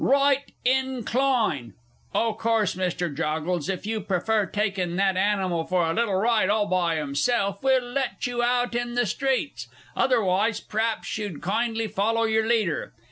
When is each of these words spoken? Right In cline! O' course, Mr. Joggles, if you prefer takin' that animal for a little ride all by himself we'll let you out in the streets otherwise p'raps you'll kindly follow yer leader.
Right 0.03 0.51
In 0.65 1.03
cline! 1.03 1.75
O' 2.15 2.33
course, 2.33 2.73
Mr. 2.73 3.15
Joggles, 3.15 3.69
if 3.69 3.85
you 3.85 4.01
prefer 4.01 4.47
takin' 4.47 4.95
that 4.95 5.15
animal 5.15 5.63
for 5.63 5.85
a 5.85 5.93
little 5.93 6.15
ride 6.15 6.49
all 6.49 6.65
by 6.65 6.95
himself 6.95 7.61
we'll 7.61 7.83
let 7.85 8.25
you 8.25 8.41
out 8.41 8.73
in 8.73 8.95
the 8.95 9.05
streets 9.05 9.67
otherwise 9.95 10.59
p'raps 10.59 11.15
you'll 11.19 11.37
kindly 11.37 11.87
follow 11.87 12.23
yer 12.23 12.47
leader. 12.47 12.93